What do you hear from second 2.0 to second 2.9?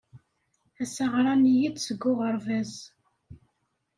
uɣerbaz.